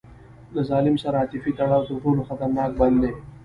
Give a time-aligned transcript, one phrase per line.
[0.53, 3.11] له ظالم سره عاطفي تړاو تر ټولو خطرناک بند دی.